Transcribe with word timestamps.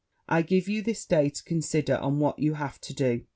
I 0.27 0.41
give 0.41 0.67
you 0.67 0.81
this 0.81 1.05
day 1.05 1.29
to 1.29 1.43
consider 1.43 1.95
on 1.97 2.17
what 2.17 2.39
you 2.39 2.55
have 2.55 2.81
to 2.81 2.93
do. 2.95 3.25